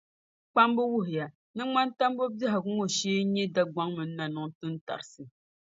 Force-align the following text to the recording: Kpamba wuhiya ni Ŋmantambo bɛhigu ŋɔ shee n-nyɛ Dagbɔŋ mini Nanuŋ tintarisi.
Kpamba 0.51 0.81
wuhiya 0.91 1.25
ni 1.55 1.63
Ŋmantambo 1.67 2.23
bɛhigu 2.37 2.69
ŋɔ 2.77 2.85
shee 2.95 3.21
n-nyɛ 3.25 3.43
Dagbɔŋ 3.55 3.87
mini 3.95 4.13
Nanuŋ 4.17 4.47
tintarisi. 4.57 5.23